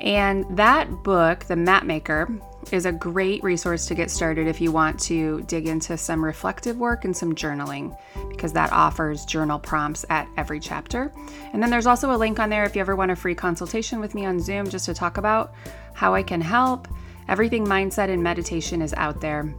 And 0.00 0.44
that 0.56 0.90
book, 1.02 1.44
The 1.44 1.56
Map 1.56 1.84
Maker, 1.84 2.28
is 2.70 2.86
a 2.86 2.92
great 2.92 3.42
resource 3.42 3.86
to 3.86 3.94
get 3.94 4.10
started 4.10 4.46
if 4.46 4.60
you 4.60 4.70
want 4.70 5.00
to 5.00 5.42
dig 5.42 5.66
into 5.66 5.96
some 5.96 6.24
reflective 6.24 6.76
work 6.76 7.04
and 7.04 7.16
some 7.16 7.34
journaling, 7.34 7.96
because 8.28 8.52
that 8.52 8.72
offers 8.72 9.24
journal 9.24 9.58
prompts 9.58 10.04
at 10.10 10.28
every 10.36 10.60
chapter. 10.60 11.12
And 11.52 11.62
then 11.62 11.70
there's 11.70 11.86
also 11.86 12.14
a 12.14 12.16
link 12.16 12.38
on 12.38 12.50
there 12.50 12.64
if 12.64 12.76
you 12.76 12.80
ever 12.80 12.94
want 12.94 13.10
a 13.10 13.16
free 13.16 13.34
consultation 13.34 13.98
with 13.98 14.14
me 14.14 14.26
on 14.26 14.38
Zoom 14.38 14.68
just 14.68 14.86
to 14.86 14.94
talk 14.94 15.16
about 15.16 15.54
how 15.94 16.14
I 16.14 16.22
can 16.22 16.40
help. 16.40 16.86
Everything 17.28 17.64
mindset 17.64 18.10
and 18.10 18.22
meditation 18.22 18.82
is 18.82 18.94
out 18.94 19.20
there. 19.20 19.54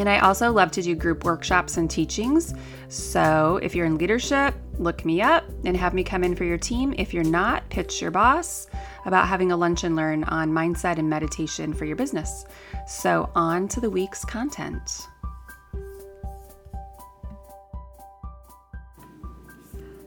And 0.00 0.08
I 0.08 0.20
also 0.20 0.50
love 0.50 0.70
to 0.72 0.82
do 0.82 0.94
group 0.94 1.24
workshops 1.24 1.76
and 1.76 1.90
teachings. 1.90 2.54
So 2.88 3.60
if 3.62 3.74
you're 3.74 3.84
in 3.84 3.98
leadership, 3.98 4.54
look 4.78 5.04
me 5.04 5.20
up 5.20 5.44
and 5.66 5.76
have 5.76 5.92
me 5.92 6.02
come 6.02 6.24
in 6.24 6.34
for 6.34 6.44
your 6.44 6.56
team. 6.56 6.94
If 6.96 7.12
you're 7.12 7.22
not, 7.22 7.68
pitch 7.68 8.00
your 8.00 8.10
boss 8.10 8.66
about 9.04 9.28
having 9.28 9.52
a 9.52 9.56
lunch 9.58 9.84
and 9.84 9.94
learn 9.94 10.24
on 10.24 10.50
mindset 10.50 10.96
and 10.98 11.10
meditation 11.10 11.74
for 11.74 11.84
your 11.84 11.96
business. 11.96 12.46
So, 12.86 13.30
on 13.34 13.68
to 13.68 13.80
the 13.80 13.90
week's 13.90 14.24
content. 14.24 15.06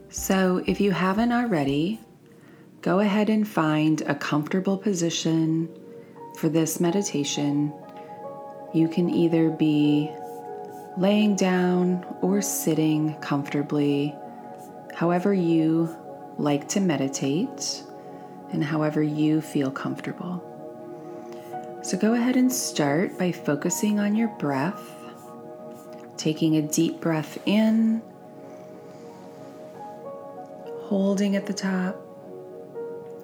So, 0.08 0.60
if 0.66 0.80
you 0.80 0.90
haven't 0.90 1.30
already, 1.30 2.00
go 2.82 2.98
ahead 2.98 3.28
and 3.28 3.46
find 3.46 4.00
a 4.02 4.16
comfortable 4.16 4.76
position 4.76 5.68
for 6.36 6.48
this 6.48 6.80
meditation 6.80 7.72
you 8.74 8.88
can 8.88 9.08
either 9.08 9.50
be 9.50 10.10
laying 10.98 11.36
down 11.36 12.04
or 12.22 12.42
sitting 12.42 13.14
comfortably, 13.20 14.12
however 14.92 15.32
you 15.32 15.96
like 16.38 16.68
to 16.68 16.80
meditate 16.80 17.84
and 18.52 18.64
however 18.64 19.00
you 19.00 19.40
feel 19.40 19.70
comfortable. 19.70 20.50
So 21.84 21.96
go 21.96 22.14
ahead 22.14 22.34
and 22.34 22.52
start 22.52 23.16
by 23.16 23.30
focusing 23.30 24.00
on 24.00 24.16
your 24.16 24.28
breath, 24.38 24.92
taking 26.16 26.56
a 26.56 26.62
deep 26.62 27.00
breath 27.00 27.38
in, 27.46 28.02
holding 30.80 31.36
at 31.36 31.46
the 31.46 31.52
top, 31.52 31.96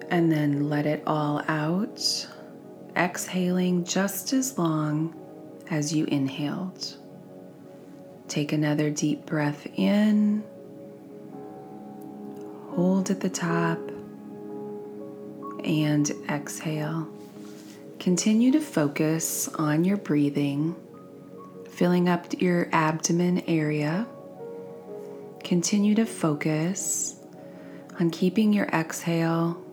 and 0.09 0.31
then 0.31 0.69
let 0.69 0.85
it 0.85 1.03
all 1.05 1.43
out, 1.49 2.27
exhaling 2.95 3.83
just 3.83 4.31
as 4.31 4.57
long 4.57 5.20
as 5.71 5.93
you 5.93 6.05
inhaled. 6.05 6.97
Take 8.27 8.51
another 8.51 8.89
deep 8.89 9.25
breath 9.25 9.65
in, 9.75 10.43
hold 12.69 13.09
at 13.09 13.21
the 13.21 13.29
top, 13.29 13.79
and 15.63 16.11
exhale. 16.29 17.07
Continue 17.99 18.51
to 18.51 18.59
focus 18.59 19.47
on 19.55 19.83
your 19.85 19.97
breathing, 19.97 20.75
filling 21.69 22.09
up 22.09 22.39
your 22.41 22.69
abdomen 22.71 23.39
area. 23.47 24.05
Continue 25.43 25.95
to 25.95 26.05
focus 26.05 27.15
on 27.99 28.09
keeping 28.09 28.53
your 28.53 28.65
exhale 28.67 29.63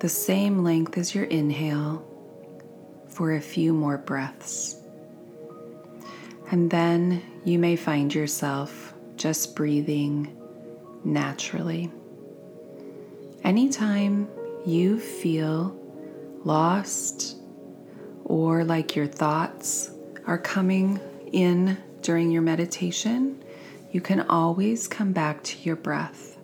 the 0.00 0.08
same 0.08 0.64
length 0.64 0.98
as 0.98 1.14
your 1.14 1.24
inhale 1.24 2.04
for 3.08 3.34
a 3.34 3.40
few 3.40 3.72
more 3.72 3.98
breaths. 3.98 4.81
And 6.52 6.70
then 6.70 7.22
you 7.44 7.58
may 7.58 7.76
find 7.76 8.14
yourself 8.14 8.92
just 9.16 9.56
breathing 9.56 10.36
naturally. 11.02 11.90
Anytime 13.42 14.28
you 14.66 15.00
feel 15.00 15.74
lost 16.44 17.38
or 18.24 18.64
like 18.64 18.94
your 18.94 19.06
thoughts 19.06 19.92
are 20.26 20.36
coming 20.36 21.00
in 21.32 21.78
during 22.02 22.30
your 22.30 22.42
meditation, 22.42 23.42
you 23.90 24.02
can 24.02 24.20
always 24.20 24.86
come 24.86 25.12
back 25.12 25.42
to 25.44 25.58
your 25.60 25.76
breath 25.76 26.36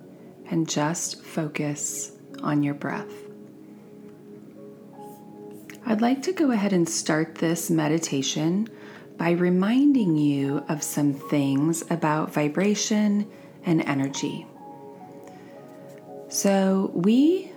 and 0.51 0.67
just 0.67 1.23
focus 1.23 2.13
on 2.43 2.63
your 2.63 2.75
breath. 2.75 3.13
I'd 5.85 6.01
like 6.01 6.23
to 6.23 6.33
go 6.33 6.51
ahead 6.51 6.73
and 6.73 6.89
start 6.89 7.35
this 7.35 7.69
meditation 7.69 8.69
by 9.19 9.33
reminding 9.33 10.17
you 10.17 10.65
of 10.69 10.83
some 10.83 11.13
things 11.13 11.85
about 11.91 12.33
vibration 12.33 13.29
and 13.67 13.83
energy. 13.83 14.47
So, 16.29 16.91
we 16.95 17.51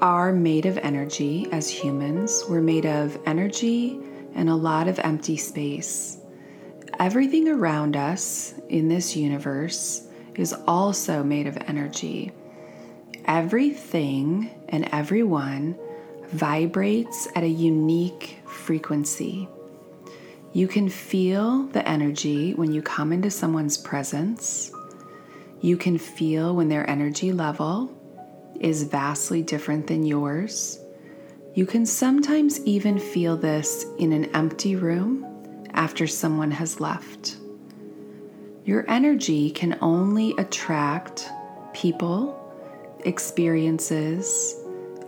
are 0.00 0.32
made 0.32 0.66
of 0.66 0.78
energy 0.78 1.46
as 1.50 1.68
humans. 1.68 2.44
We're 2.48 2.60
made 2.60 2.86
of 2.86 3.18
energy 3.26 3.98
and 4.34 4.48
a 4.48 4.54
lot 4.54 4.88
of 4.88 4.98
empty 5.00 5.36
space. 5.36 6.18
Everything 6.98 7.48
around 7.48 7.96
us 7.96 8.54
in 8.68 8.88
this 8.88 9.16
universe 9.16 10.08
is 10.34 10.54
also 10.66 11.22
made 11.22 11.46
of 11.46 11.56
energy. 11.66 12.32
Everything 13.26 14.50
and 14.68 14.88
everyone 14.92 15.76
vibrates 16.28 17.28
at 17.34 17.44
a 17.44 17.48
unique 17.48 18.38
frequency. 18.44 19.48
You 20.54 20.68
can 20.68 20.90
feel 20.90 21.62
the 21.68 21.86
energy 21.88 22.52
when 22.52 22.72
you 22.72 22.82
come 22.82 23.10
into 23.10 23.30
someone's 23.30 23.78
presence. 23.78 24.70
You 25.62 25.78
can 25.78 25.96
feel 25.96 26.54
when 26.54 26.68
their 26.68 26.88
energy 26.90 27.32
level 27.32 27.90
is 28.60 28.82
vastly 28.82 29.42
different 29.42 29.86
than 29.86 30.04
yours. 30.04 30.78
You 31.54 31.64
can 31.64 31.86
sometimes 31.86 32.60
even 32.66 32.98
feel 32.98 33.34
this 33.34 33.86
in 33.98 34.12
an 34.12 34.26
empty 34.36 34.76
room 34.76 35.26
after 35.72 36.06
someone 36.06 36.50
has 36.50 36.80
left. 36.80 37.38
Your 38.66 38.84
energy 38.90 39.50
can 39.50 39.78
only 39.80 40.34
attract 40.36 41.30
people, 41.72 42.38
experiences, 43.06 44.54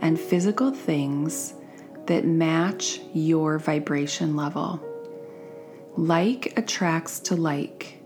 and 0.01 0.19
physical 0.19 0.73
things 0.73 1.53
that 2.07 2.25
match 2.25 3.01
your 3.13 3.59
vibration 3.59 4.37
level. 4.37 4.94
Like 5.97 6.59
attracts 6.59 7.21
to 7.21 7.37
like, 7.37 8.01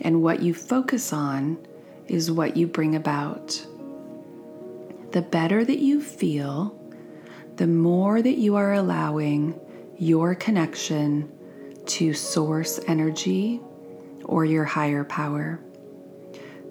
and 0.00 0.22
what 0.22 0.42
you 0.42 0.54
focus 0.54 1.12
on 1.12 1.58
is 2.06 2.30
what 2.30 2.56
you 2.56 2.66
bring 2.66 2.96
about. 2.96 3.66
The 5.12 5.22
better 5.22 5.62
that 5.64 5.78
you 5.78 6.00
feel, 6.00 6.80
the 7.56 7.66
more 7.66 8.22
that 8.22 8.38
you 8.38 8.56
are 8.56 8.72
allowing 8.72 9.60
your 9.98 10.34
connection 10.34 11.30
to 11.86 12.14
source 12.14 12.80
energy 12.88 13.60
or 14.24 14.44
your 14.44 14.64
higher 14.64 15.04
power. 15.04 15.60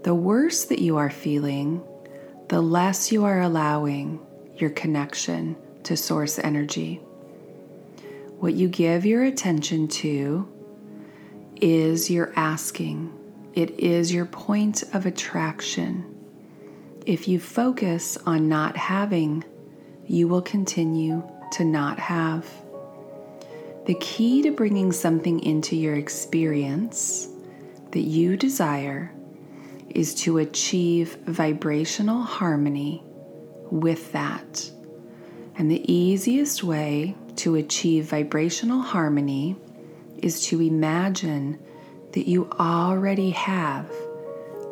The 0.02 0.16
worse 0.16 0.66
that 0.66 0.80
you 0.80 0.98
are 0.98 1.10
feeling, 1.10 1.84
the 2.50 2.62
less 2.62 3.12
you 3.12 3.26
are 3.26 3.42
allowing 3.42 4.20
your 4.58 4.72
connection 4.72 5.56
to 5.84 5.96
source 5.96 6.40
energy. 6.40 6.98
What 8.40 8.56
you 8.56 8.68
give 8.68 9.06
your 9.06 9.24
attention 9.24 9.88
to 9.90 10.53
is 11.64 12.12
your 12.12 12.34
asking, 12.36 13.10
it 13.54 13.80
is 13.80 14.14
your 14.14 14.26
point 14.26 14.84
of 14.94 15.06
attraction. 15.06 16.04
If 17.06 17.30
you 17.30 17.40
focus 17.40 18.18
on 18.26 18.50
not 18.50 18.76
having, 18.76 19.46
you 20.06 20.28
will 20.28 20.42
continue 20.42 21.24
to 21.54 21.64
not 21.64 22.00
have. 22.00 22.46
The 23.86 23.96
key 23.96 24.42
to 24.42 24.52
bringing 24.52 24.92
something 24.92 25.40
into 25.40 25.78
your 25.78 25.96
experience 25.96 27.30
that 27.92 28.02
you 28.02 28.36
desire 28.36 29.14
is 29.90 30.14
to 30.16 30.40
achieve 30.40 31.16
vibrational 31.28 32.24
harmony 32.24 33.06
with 33.72 34.12
that. 34.12 34.70
And 35.56 35.72
the 35.72 35.90
easiest 35.90 36.62
way 36.62 37.16
to 37.38 37.56
achieve 37.56 38.08
vibrational 38.08 38.82
harmony 38.82 39.56
is 40.24 40.46
to 40.48 40.62
imagine 40.62 41.60
that 42.14 42.28
you 42.28 42.50
already 42.60 43.32
have 43.32 43.92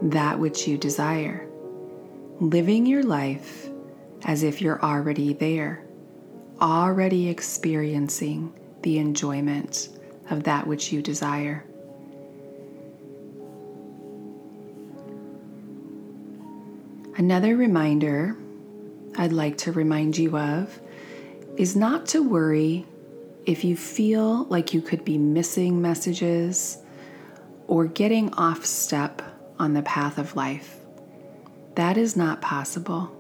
that 0.02 0.40
which 0.40 0.68
you 0.68 0.78
desire, 0.78 1.48
living 2.40 2.86
your 2.86 3.04
life 3.04 3.70
as 4.24 4.44
if 4.44 4.62
you're 4.62 4.82
already 4.82 5.34
there, 5.34 5.84
already 6.62 7.28
experiencing 7.28 8.54
the 8.84 8.98
enjoyment 8.98 9.90
of 10.30 10.44
that 10.44 10.66
which 10.66 10.92
you 10.92 11.02
desire. 11.02 11.66
Another 17.18 17.58
reminder 17.58 18.38
I'd 19.18 19.34
like 19.34 19.58
to 19.60 19.74
remind 19.74 20.18
you 20.18 20.38
of 20.38 20.80
is 21.58 21.76
not 21.76 22.06
to 22.08 22.24
worry 22.24 22.86
if 23.46 23.64
you 23.64 23.76
feel 23.76 24.46
like 24.46 24.74
you 24.74 24.82
could 24.82 25.04
be 25.04 25.18
missing 25.18 25.82
messages 25.82 26.78
or 27.68 27.86
getting 27.86 28.34
off 28.34 28.66
step 28.66 29.22
on 29.58 29.74
the 29.74 29.82
path 29.84 30.18
of 30.18 30.36
life. 30.36 30.78
That 31.76 31.98
is 31.98 32.16
not 32.16 32.42
possible. 32.42 33.18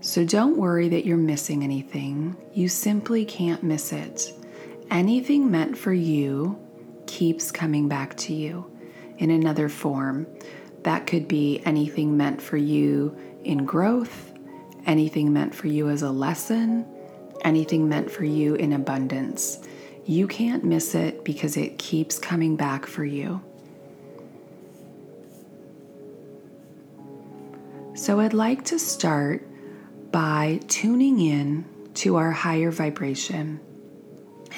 So 0.00 0.24
don't 0.24 0.56
worry 0.56 0.88
that 0.90 1.04
you're 1.04 1.16
missing 1.16 1.62
anything. 1.62 2.36
You 2.52 2.68
simply 2.68 3.24
can't 3.24 3.62
miss 3.62 3.92
it. 3.92 4.32
Anything 4.90 5.50
meant 5.50 5.76
for 5.76 5.92
you 5.92 6.58
keeps 7.06 7.50
coming 7.50 7.88
back 7.88 8.16
to 8.18 8.34
you 8.34 8.70
in 9.18 9.30
another 9.30 9.68
form. 9.68 10.26
That 10.82 11.06
could 11.06 11.26
be 11.26 11.60
anything 11.64 12.16
meant 12.16 12.40
for 12.40 12.56
you 12.56 13.16
in 13.44 13.64
growth, 13.64 14.32
anything 14.86 15.32
meant 15.32 15.54
for 15.54 15.66
you 15.66 15.88
as 15.88 16.02
a 16.02 16.10
lesson, 16.10 16.86
anything 17.46 17.88
meant 17.88 18.10
for 18.10 18.24
you 18.24 18.56
in 18.56 18.72
abundance. 18.72 19.60
You 20.04 20.26
can't 20.26 20.64
miss 20.64 20.94
it 20.94 21.24
because 21.24 21.56
it 21.56 21.78
keeps 21.78 22.18
coming 22.18 22.56
back 22.56 22.86
for 22.86 23.04
you. 23.04 23.40
So, 27.94 28.20
I'd 28.20 28.34
like 28.34 28.64
to 28.66 28.78
start 28.78 29.48
by 30.12 30.60
tuning 30.68 31.18
in 31.18 31.64
to 31.94 32.16
our 32.16 32.30
higher 32.30 32.70
vibration 32.70 33.58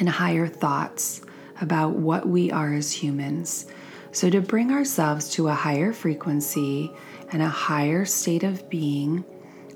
and 0.00 0.08
higher 0.08 0.48
thoughts 0.48 1.22
about 1.60 1.92
what 1.92 2.26
we 2.26 2.50
are 2.50 2.74
as 2.74 2.90
humans. 2.92 3.66
So, 4.12 4.28
to 4.30 4.40
bring 4.40 4.72
ourselves 4.72 5.30
to 5.34 5.48
a 5.48 5.54
higher 5.54 5.92
frequency 5.92 6.90
and 7.30 7.42
a 7.42 7.48
higher 7.48 8.04
state 8.04 8.42
of 8.42 8.68
being, 8.68 9.24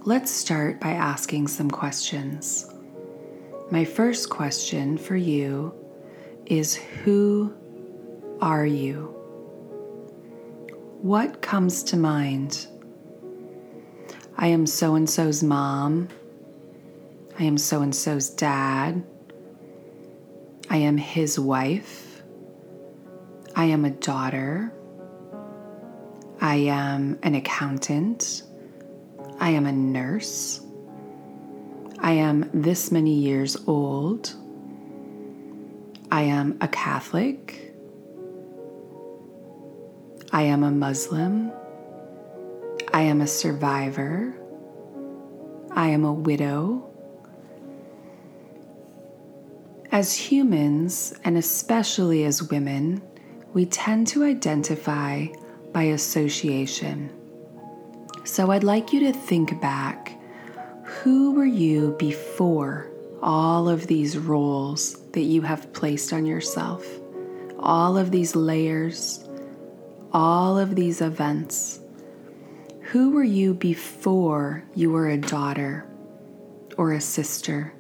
let's 0.05 0.31
start 0.31 0.81
by 0.81 0.91
asking 0.91 1.49
some 1.49 1.71
questions. 1.71 2.72
My 3.73 3.87
first 3.87 4.29
question 4.29 4.99
for 4.99 5.17
you 5.17 5.73
is 6.45 6.75
Who 6.75 7.55
are 8.39 8.67
you? 8.67 9.07
What 11.01 11.41
comes 11.41 11.83
to 11.85 11.97
mind? 11.97 12.67
I 14.37 14.49
am 14.49 14.67
so 14.67 14.95
and 14.95 15.09
so's 15.09 15.43
mom. 15.43 16.11
I 17.39 17.45
am 17.45 17.57
so 17.57 17.81
and 17.81 17.97
so's 17.97 18.29
dad. 18.29 19.03
I 20.69 20.77
am 20.77 20.99
his 20.99 21.39
wife. 21.39 22.23
I 23.57 23.65
am 23.65 23.87
a 23.87 23.91
daughter. 23.91 24.71
I 26.43 26.57
am 26.57 27.19
an 27.23 27.35
accountant. 27.35 28.43
I 29.41 29.49
am 29.49 29.65
a 29.65 29.73
nurse. 29.73 30.61
I 32.05 32.15
am 32.15 32.51
this 32.53 32.91
many 32.91 33.15
years 33.15 33.57
old. 33.69 34.35
I 36.11 36.23
am 36.23 36.59
a 36.61 36.67
Catholic. 36.67 37.73
I 40.33 40.43
am 40.43 40.65
a 40.65 40.71
Muslim. 40.73 41.53
I 42.93 43.03
am 43.03 43.21
a 43.21 43.27
survivor. 43.29 44.35
I 45.71 45.91
am 45.91 46.05
a 46.05 46.13
widow. 46.13 46.91
As 49.93 50.13
humans, 50.13 51.15
and 51.23 51.37
especially 51.39 52.25
as 52.25 52.43
women, 52.43 53.01
we 53.53 53.65
tend 53.65 54.09
to 54.09 54.25
identify 54.25 55.27
by 55.73 55.85
association. 55.85 57.13
So 58.25 58.51
I'd 58.51 58.65
like 58.65 58.93
you 58.93 58.99
to 59.01 59.13
think 59.13 59.61
back 59.61 60.19
who 61.03 61.33
were 61.33 61.45
you 61.45 61.97
before 61.99 62.89
all 63.21 63.69
of 63.69 63.89
these 63.89 64.17
roles 64.17 65.01
that 65.11 65.23
you 65.23 65.43
have 65.43 65.73
placed 65.73 66.13
on 66.13 66.25
yourself, 66.25 66.87
all 67.59 67.99
of 67.99 68.13
these 68.13 68.37
layers, 68.37 69.29
all 70.13 70.57
of 70.57 70.77
these 70.77 71.01
events? 71.01 71.81
Who 72.83 73.11
were 73.11 73.25
you 73.25 73.53
before 73.53 74.63
you 74.77 74.93
were 74.93 75.09
a 75.09 75.19
daughter 75.19 75.85
or 76.79 76.93
a 76.93 77.01
sister? 77.01 77.73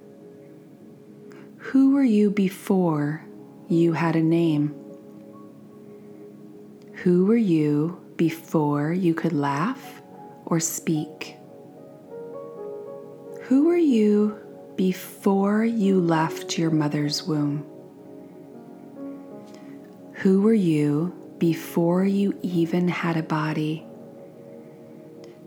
Who 1.59 1.95
were 1.95 2.03
you 2.03 2.29
before 2.29 3.25
you 3.69 3.93
had 3.93 4.17
a 4.17 4.23
name? 4.23 4.75
Who 7.05 7.27
were 7.27 7.37
you 7.37 8.01
before 8.17 8.93
you 8.93 9.15
could 9.15 9.33
laugh 9.33 10.03
or 10.45 10.59
speak? 10.59 11.37
Who 13.47 13.65
were 13.65 13.77
you 13.77 14.39
before 14.77 15.65
you 15.65 16.01
left 16.01 16.59
your 16.59 16.71
mother's 16.71 17.25
womb? 17.25 17.67
Who 20.15 20.43
were 20.43 20.55
you 20.55 21.13
before 21.39 22.05
you 22.05 22.39
even 22.43 22.87
had 22.87 23.17
a 23.17 23.23
body? 23.23 23.85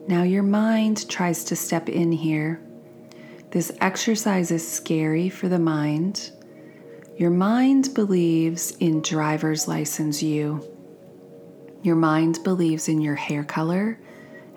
Now 0.09 0.23
your 0.23 0.43
mind 0.43 1.07
tries 1.09 1.45
to 1.45 1.55
step 1.55 1.87
in 1.87 2.11
here. 2.11 2.61
This 3.51 3.71
exercise 3.79 4.51
is 4.51 4.69
scary 4.69 5.29
for 5.29 5.47
the 5.47 5.57
mind. 5.57 6.31
Your 7.17 7.31
mind 7.31 7.93
believes 7.93 8.71
in 8.81 9.01
driver's 9.01 9.69
license 9.69 10.21
you. 10.21 10.69
Your 11.81 11.95
mind 11.95 12.39
believes 12.43 12.89
in 12.89 12.99
your 12.99 13.15
hair 13.15 13.45
color 13.45 13.97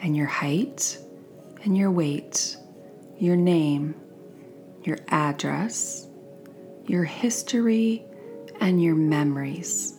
and 0.00 0.16
your 0.16 0.26
height 0.26 0.98
and 1.62 1.76
your 1.76 1.92
weight, 1.92 2.56
your 3.18 3.36
name, 3.36 3.94
your 4.84 4.98
address, 5.08 6.08
your 6.86 7.04
history, 7.04 8.04
and 8.60 8.82
your 8.82 8.94
memories. 8.94 9.94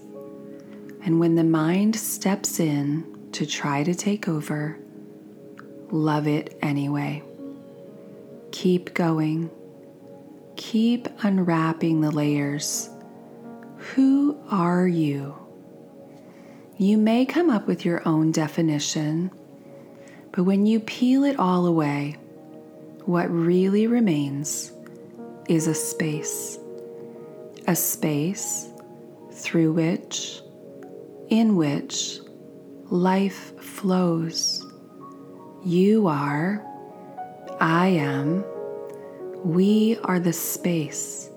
And 1.04 1.20
when 1.20 1.36
the 1.36 1.44
mind 1.44 1.96
steps 1.96 2.60
in 2.60 3.30
to 3.34 3.46
try 3.46 3.84
to 3.84 3.94
take 3.94 4.28
over, 4.28 4.78
love 5.92 6.28
it 6.28 6.58
anyway. 6.62 7.24
Keep 8.52 8.94
going. 8.94 9.50
Keep 10.56 11.08
unwrapping 11.24 12.02
the 12.02 12.12
layers. 12.12 12.90
Who 13.78 14.38
are 14.50 14.88
you? 14.88 15.36
You 16.78 16.98
may 16.98 17.26
come 17.26 17.50
up 17.50 17.68
with 17.68 17.86
your 17.86 18.08
own 18.08 18.32
definition, 18.32 19.32
but 20.32 20.44
when 20.44 20.66
you 20.66 20.80
peel 20.80 21.24
it 21.24 21.38
all 21.40 21.66
away, 21.66 22.18
what 23.10 23.28
really 23.32 23.88
remains 23.88 24.72
is 25.48 25.66
a 25.66 25.74
space. 25.74 26.60
A 27.66 27.76
space 27.76 28.70
through 29.32 29.74
which, 29.74 30.42
in 31.30 31.56
which, 31.56 32.20
life 32.92 33.60
flows 33.60 34.64
you 35.66 36.06
are, 36.06 36.64
I 37.60 37.88
am, 37.88 38.46
we 39.44 39.98
are 40.04 40.20
the 40.20 40.32
space. 40.32 41.32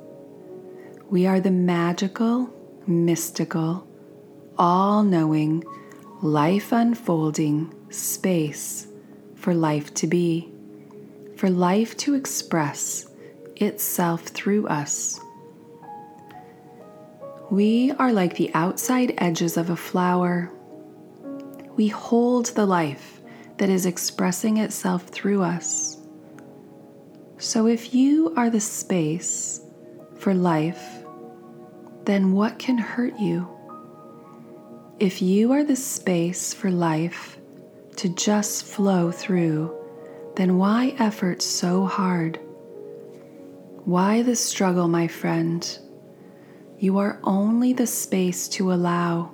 We 1.09 1.27
are 1.27 1.41
the 1.41 1.51
magical, 1.51 2.51
mystical, 2.87 3.89
all 4.59 5.03
knowing, 5.03 5.65
life 6.21 6.71
unfolding 6.71 7.75
space 7.89 8.89
for 9.37 9.55
life 9.55 9.95
to 9.95 10.07
be, 10.07 10.52
for 11.43 11.51
life 11.51 11.97
to 11.97 12.15
express 12.15 13.09
itself 13.57 14.23
through 14.29 14.65
us. 14.69 15.19
We 17.51 17.91
are 17.99 18.13
like 18.13 18.37
the 18.37 18.55
outside 18.55 19.15
edges 19.19 19.57
of 19.57 19.69
a 19.69 19.75
flower. 19.75 20.53
We 21.75 21.89
hold 21.89 22.47
the 22.47 22.65
life 22.65 23.21
that 23.57 23.69
is 23.69 23.87
expressing 23.87 24.59
itself 24.59 25.09
through 25.09 25.43
us. 25.43 25.97
So, 27.39 27.67
if 27.67 27.93
you 27.93 28.33
are 28.37 28.49
the 28.49 28.61
space 28.61 29.63
for 30.19 30.35
life, 30.35 31.03
then 32.05 32.31
what 32.31 32.61
can 32.61 32.79
hurt 32.79 33.19
you? 33.19 33.49
If 35.01 35.21
you 35.21 35.51
are 35.51 35.65
the 35.65 35.75
space 35.75 36.55
for 36.55 36.71
life 36.71 37.37
to 37.97 38.09
just 38.11 38.65
flow 38.65 39.11
through, 39.11 39.82
then 40.37 40.59
why 40.59 40.95
effort 40.99 41.43
so 41.43 41.85
hard? 41.85 42.39
Why 43.85 44.23
the 44.23 44.37
struggle, 44.37 44.89
my 44.89 45.09
friend? 45.09 45.79
You 46.79 46.99
are 46.99 47.21
only 47.23 47.73
the 47.73 47.87
space 47.87 48.49
to 48.49 48.73
allow. 48.73 49.33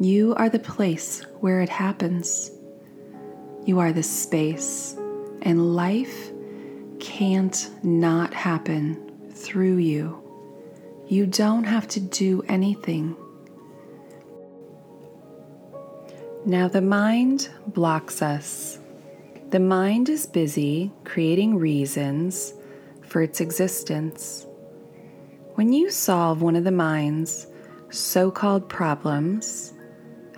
You 0.00 0.34
are 0.34 0.48
the 0.48 0.58
place 0.58 1.22
where 1.40 1.60
it 1.60 1.68
happens. 1.68 2.50
You 3.64 3.78
are 3.78 3.92
the 3.92 4.02
space, 4.02 4.96
and 5.42 5.74
life 5.76 6.32
can't 6.98 7.70
not 7.84 8.34
happen 8.34 9.30
through 9.30 9.76
you. 9.76 10.18
You 11.08 11.26
don't 11.26 11.64
have 11.64 11.86
to 11.88 12.00
do 12.00 12.42
anything. 12.48 13.16
Now, 16.44 16.66
the 16.66 16.82
mind 16.82 17.50
blocks 17.68 18.22
us. 18.22 18.78
The 19.52 19.60
mind 19.60 20.08
is 20.08 20.24
busy 20.24 20.90
creating 21.04 21.58
reasons 21.58 22.54
for 23.02 23.20
its 23.20 23.38
existence. 23.38 24.46
When 25.56 25.74
you 25.74 25.90
solve 25.90 26.40
one 26.40 26.56
of 26.56 26.64
the 26.64 26.70
mind's 26.72 27.48
so 27.90 28.30
called 28.30 28.70
problems, 28.70 29.74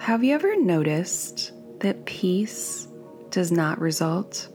have 0.00 0.24
you 0.24 0.34
ever 0.34 0.60
noticed 0.60 1.52
that 1.78 2.06
peace 2.06 2.88
does 3.30 3.52
not 3.52 3.80
result? 3.80 4.48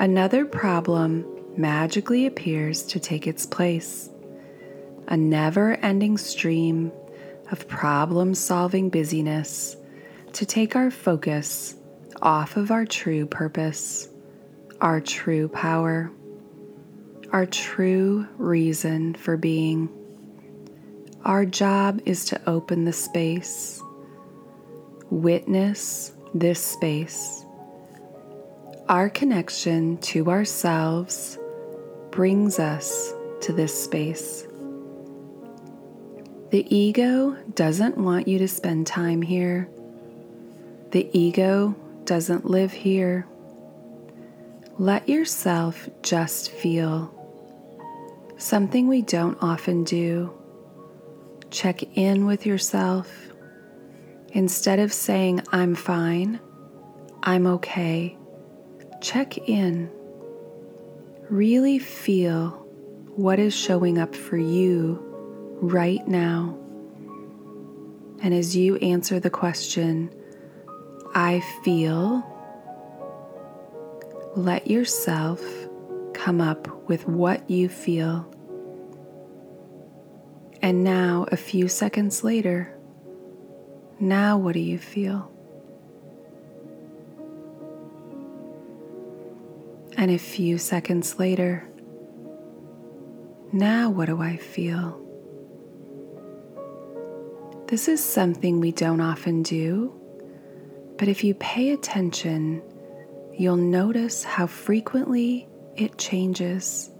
Another 0.00 0.44
problem 0.44 1.24
magically 1.56 2.26
appears 2.26 2.82
to 2.86 2.98
take 2.98 3.28
its 3.28 3.46
place. 3.46 4.10
A 5.06 5.16
never 5.16 5.74
ending 5.84 6.18
stream 6.18 6.90
of 7.52 7.68
problem 7.68 8.34
solving 8.34 8.90
busyness 8.90 9.76
to 10.32 10.44
take 10.44 10.74
our 10.74 10.90
focus 10.90 11.76
off 12.22 12.56
of 12.56 12.70
our 12.70 12.84
true 12.84 13.26
purpose, 13.26 14.08
our 14.80 15.00
true 15.00 15.48
power 15.48 16.10
our 17.32 17.46
true 17.46 18.26
reason 18.38 19.14
for 19.14 19.36
being. 19.36 19.88
Our 21.24 21.44
job 21.44 22.00
is 22.06 22.24
to 22.26 22.40
open 22.48 22.84
the 22.84 22.92
space, 22.92 23.82
witness 25.10 26.12
this 26.34 26.62
space. 26.64 27.44
Our 28.88 29.10
connection 29.10 29.98
to 29.98 30.30
ourselves 30.30 31.38
brings 32.10 32.58
us 32.58 33.12
to 33.42 33.52
this 33.52 33.82
space. 33.84 34.46
The 36.50 36.64
ego 36.74 37.36
doesn't 37.54 37.98
want 37.98 38.28
you 38.28 38.38
to 38.38 38.48
spend 38.48 38.86
time 38.86 39.20
here. 39.20 39.68
The 40.92 41.10
ego 41.12 41.74
doesn't 42.06 42.44
live 42.44 42.72
here. 42.72 43.26
Let 44.78 45.08
yourself 45.08 45.88
just 46.02 46.50
feel 46.50 47.12
something 48.36 48.88
we 48.88 49.02
don't 49.02 49.36
often 49.42 49.84
do. 49.84 50.32
Check 51.50 51.82
in 51.96 52.26
with 52.26 52.46
yourself. 52.46 53.10
Instead 54.32 54.78
of 54.78 54.92
saying, 54.92 55.42
I'm 55.50 55.74
fine, 55.74 56.40
I'm 57.22 57.46
okay, 57.46 58.16
check 59.00 59.38
in. 59.48 59.90
Really 61.30 61.78
feel 61.78 62.50
what 63.16 63.38
is 63.38 63.54
showing 63.54 63.98
up 63.98 64.14
for 64.14 64.36
you 64.36 64.98
right 65.62 66.06
now. 66.06 66.58
And 68.20 68.34
as 68.34 68.54
you 68.54 68.76
answer 68.76 69.18
the 69.18 69.30
question, 69.30 70.10
I 71.16 71.40
feel, 71.64 72.22
let 74.36 74.66
yourself 74.66 75.40
come 76.12 76.42
up 76.42 76.68
with 76.90 77.08
what 77.08 77.48
you 77.48 77.70
feel. 77.70 78.30
And 80.60 80.84
now, 80.84 81.24
a 81.32 81.36
few 81.38 81.68
seconds 81.68 82.22
later, 82.22 82.78
now 83.98 84.36
what 84.36 84.52
do 84.52 84.60
you 84.60 84.76
feel? 84.76 85.32
And 89.96 90.10
a 90.10 90.18
few 90.18 90.58
seconds 90.58 91.18
later, 91.18 91.66
now 93.54 93.88
what 93.88 94.08
do 94.08 94.20
I 94.20 94.36
feel? 94.36 95.00
This 97.68 97.88
is 97.88 98.04
something 98.04 98.60
we 98.60 98.70
don't 98.70 99.00
often 99.00 99.42
do, 99.42 99.98
but 100.98 101.08
if 101.08 101.22
you 101.22 101.34
pay 101.34 101.70
attention, 101.70 102.62
you'll 103.32 103.56
notice 103.56 104.24
how 104.24 104.46
frequently 104.46 105.48
it 105.76 105.98
changes. 105.98 106.90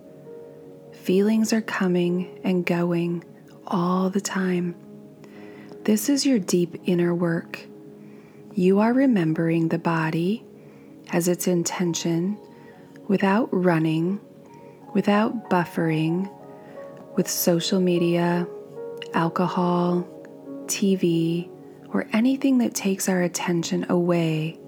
Feelings 0.93 1.53
are 1.53 1.63
coming 1.63 2.41
and 2.45 2.67
going 2.67 3.25
all 3.67 4.11
the 4.11 4.21
time. 4.21 4.75
This 5.85 6.09
is 6.09 6.27
your 6.27 6.39
deep 6.39 6.81
inner 6.85 7.15
work. 7.15 7.65
You 8.55 8.81
are 8.81 8.93
remembering 8.93 9.69
the 9.69 9.79
body 9.79 10.45
as 11.13 11.29
its 11.29 11.47
intention 11.47 12.39
without 13.07 13.49
running, 13.53 14.21
without 14.95 15.49
buffering 15.49 16.31
with 17.17 17.29
social 17.29 17.81
media, 17.81 18.47
alcohol, 19.15 20.07
TV, 20.67 21.49
or 21.97 22.07
anything 22.13 22.59
that 22.59 22.75
takes 22.75 23.09
our 23.09 23.23
attention 23.23 23.87
away. 23.89 24.59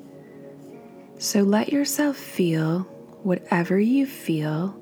So 1.18 1.42
let 1.42 1.70
yourself 1.70 2.16
feel 2.16 2.80
whatever 3.22 3.78
you 3.78 4.06
feel 4.06 4.74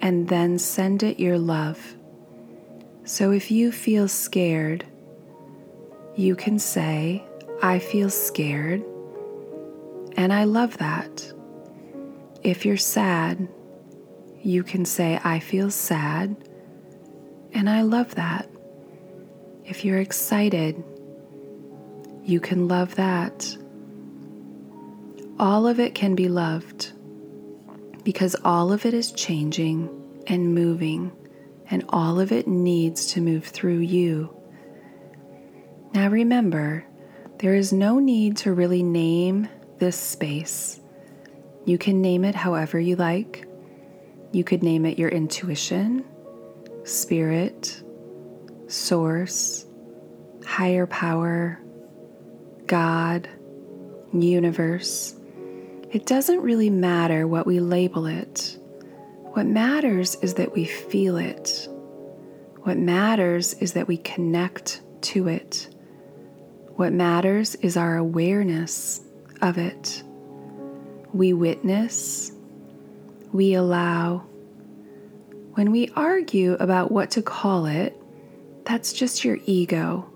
and 0.00 0.28
then 0.28 0.58
send 0.58 1.02
it 1.02 1.20
your 1.20 1.38
love. 1.38 1.94
So 3.04 3.32
if 3.32 3.50
you 3.50 3.70
feel 3.70 4.08
scared, 4.08 4.86
you 6.16 6.34
can 6.34 6.58
say, 6.58 7.22
I 7.62 7.80
feel 7.80 8.08
scared, 8.08 8.82
and 10.16 10.32
I 10.32 10.44
love 10.44 10.78
that. 10.78 11.32
If 12.42 12.64
you're 12.64 12.78
sad, 12.78 13.46
you 14.42 14.62
can 14.62 14.86
say, 14.86 15.20
I 15.22 15.38
feel 15.38 15.70
sad, 15.70 16.48
and 17.52 17.68
I 17.68 17.82
love 17.82 18.14
that. 18.14 18.48
If 19.64 19.84
you're 19.84 20.00
excited, 20.00 20.82
you 22.24 22.40
can 22.40 22.68
love 22.68 22.94
that. 22.94 23.56
All 25.38 25.66
of 25.66 25.80
it 25.80 25.94
can 25.94 26.14
be 26.14 26.28
loved 26.28 26.92
because 28.04 28.36
all 28.44 28.72
of 28.72 28.86
it 28.86 28.94
is 28.94 29.12
changing 29.12 29.88
and 30.26 30.54
moving, 30.54 31.12
and 31.70 31.84
all 31.88 32.20
of 32.20 32.32
it 32.32 32.46
needs 32.46 33.06
to 33.08 33.20
move 33.20 33.44
through 33.44 33.78
you. 33.78 34.34
Now 35.94 36.08
remember, 36.08 36.84
there 37.38 37.54
is 37.54 37.72
no 37.72 37.98
need 37.98 38.36
to 38.38 38.52
really 38.52 38.82
name 38.82 39.48
this 39.78 39.96
space. 39.96 40.80
You 41.64 41.78
can 41.78 42.00
name 42.00 42.24
it 42.24 42.34
however 42.34 42.78
you 42.78 42.96
like. 42.96 43.46
You 44.32 44.44
could 44.44 44.62
name 44.62 44.86
it 44.86 44.98
your 44.98 45.10
intuition, 45.10 46.04
spirit, 46.84 47.82
source, 48.68 49.66
higher 50.44 50.86
power, 50.86 51.61
God, 52.72 53.28
universe. 54.14 55.14
It 55.90 56.06
doesn't 56.06 56.40
really 56.40 56.70
matter 56.70 57.28
what 57.28 57.46
we 57.46 57.60
label 57.60 58.06
it. 58.06 58.58
What 59.34 59.44
matters 59.44 60.14
is 60.22 60.32
that 60.34 60.54
we 60.54 60.64
feel 60.64 61.18
it. 61.18 61.68
What 62.62 62.78
matters 62.78 63.52
is 63.52 63.74
that 63.74 63.88
we 63.88 63.98
connect 63.98 64.80
to 65.02 65.28
it. 65.28 65.68
What 66.76 66.94
matters 66.94 67.56
is 67.56 67.76
our 67.76 67.98
awareness 67.98 69.02
of 69.42 69.58
it. 69.58 70.02
We 71.12 71.34
witness, 71.34 72.32
we 73.34 73.52
allow, 73.52 74.24
When 75.54 75.72
we 75.72 75.90
argue 75.94 76.54
about 76.54 76.90
what 76.90 77.10
to 77.12 77.22
call 77.22 77.66
it, 77.66 78.00
that's 78.64 78.94
just 78.94 79.22
your 79.24 79.36
ego, 79.44 80.10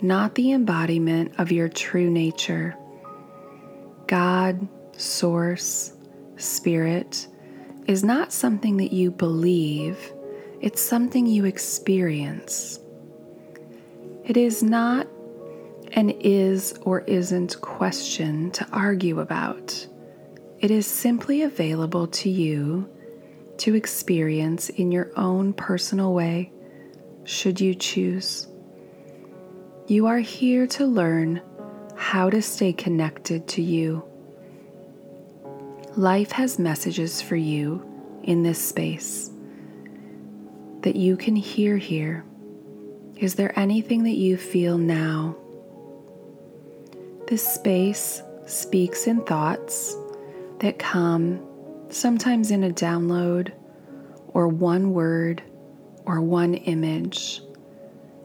not 0.00 0.34
the 0.34 0.52
embodiment 0.52 1.32
of 1.38 1.50
your 1.50 1.68
true 1.68 2.10
nature. 2.10 2.76
God, 4.06 4.66
Source, 4.96 5.92
Spirit 6.36 7.26
is 7.86 8.04
not 8.04 8.32
something 8.32 8.76
that 8.78 8.92
you 8.92 9.10
believe, 9.10 10.12
it's 10.60 10.82
something 10.82 11.26
you 11.26 11.44
experience. 11.44 12.80
It 14.24 14.36
is 14.36 14.62
not 14.62 15.06
an 15.92 16.10
is 16.10 16.78
or 16.82 17.00
isn't 17.02 17.60
question 17.60 18.50
to 18.52 18.66
argue 18.72 19.20
about. 19.20 19.86
It 20.60 20.70
is 20.70 20.86
simply 20.86 21.42
available 21.42 22.08
to 22.08 22.28
you 22.28 22.88
to 23.58 23.74
experience 23.74 24.68
in 24.68 24.92
your 24.92 25.12
own 25.16 25.52
personal 25.52 26.12
way, 26.12 26.52
should 27.24 27.60
you 27.60 27.74
choose. 27.74 28.47
You 29.88 30.04
are 30.04 30.18
here 30.18 30.66
to 30.66 30.84
learn 30.84 31.40
how 31.96 32.28
to 32.28 32.42
stay 32.42 32.74
connected 32.74 33.48
to 33.48 33.62
you. 33.62 34.04
Life 35.96 36.30
has 36.32 36.58
messages 36.58 37.22
for 37.22 37.36
you 37.36 37.82
in 38.22 38.42
this 38.42 38.62
space 38.62 39.30
that 40.82 40.94
you 40.94 41.16
can 41.16 41.34
hear 41.34 41.78
here. 41.78 42.22
Is 43.16 43.36
there 43.36 43.58
anything 43.58 44.02
that 44.02 44.18
you 44.18 44.36
feel 44.36 44.76
now? 44.76 45.34
This 47.26 47.48
space 47.48 48.20
speaks 48.44 49.06
in 49.06 49.22
thoughts 49.22 49.96
that 50.60 50.78
come 50.78 51.40
sometimes 51.88 52.50
in 52.50 52.64
a 52.64 52.70
download 52.70 53.52
or 54.34 54.48
one 54.48 54.92
word 54.92 55.42
or 56.04 56.20
one 56.20 56.52
image. 56.52 57.40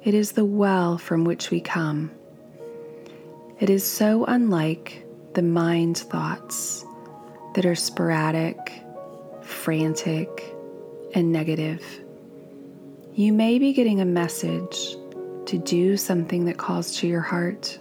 It 0.04 0.14
is 0.14 0.34
the 0.34 0.44
well 0.44 0.98
from 0.98 1.24
which 1.24 1.50
we 1.50 1.62
come. 1.62 2.12
It 3.62 3.70
is 3.70 3.86
so 3.86 4.26
unlike 4.26 5.06
the 5.34 5.42
mind 5.42 5.98
thoughts 5.98 6.86
that 7.56 7.66
are 7.66 7.76
sporadic, 7.76 8.58
frantic, 9.42 10.54
and 11.16 11.32
negative. 11.32 11.82
You 13.14 13.32
may 13.32 13.60
be 13.60 13.72
getting 13.72 14.02
a 14.02 14.06
message 14.06 14.96
to 15.46 15.58
do 15.58 15.96
something 15.96 16.44
that 16.46 16.58
calls 16.58 16.98
to 16.98 17.08
your 17.08 17.22
heart. 17.22 17.80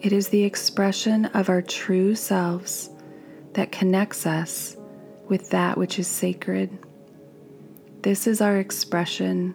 It 0.00 0.14
is 0.14 0.28
the 0.28 0.44
expression 0.44 1.26
of 1.26 1.50
our 1.50 1.60
true 1.60 2.14
selves 2.14 2.88
that 3.52 3.72
connects 3.72 4.24
us 4.24 4.78
with 5.28 5.50
that 5.50 5.76
which 5.76 5.98
is 5.98 6.06
sacred. 6.06 6.78
This 8.00 8.26
is 8.26 8.40
our 8.40 8.56
expression, 8.56 9.54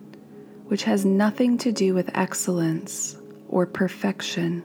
which 0.69 0.83
has 0.85 1.05
nothing 1.05 1.57
to 1.59 1.71
do 1.71 1.93
with 1.93 2.09
excellence 2.17 3.17
or 3.47 3.65
perfection. 3.65 4.63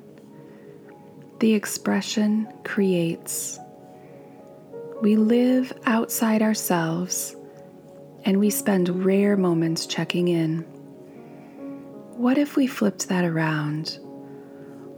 The 1.41 1.53
expression 1.53 2.49
creates. 2.63 3.59
We 5.03 5.17
live 5.17 5.73
outside 5.85 6.41
ourselves 6.41 7.37
and 8.25 8.39
we 8.39 8.49
spend 8.49 9.05
rare 9.05 9.37
moments 9.37 9.85
checking 9.87 10.29
in. 10.29 10.61
What 12.17 12.39
if 12.39 12.57
we 12.57 12.67
flipped 12.67 13.09
that 13.09 13.25
around? 13.25 13.99